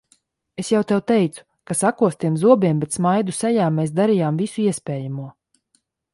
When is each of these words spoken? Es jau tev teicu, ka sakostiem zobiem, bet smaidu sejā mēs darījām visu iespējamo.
Es 0.61 0.69
jau 0.73 0.79
tev 0.91 1.01
teicu, 1.11 1.43
ka 1.71 1.77
sakostiem 1.81 2.39
zobiem, 2.45 2.81
bet 2.85 2.99
smaidu 2.99 3.37
sejā 3.43 3.69
mēs 3.77 3.95
darījām 4.01 4.43
visu 4.45 4.67
iespējamo. 4.67 5.31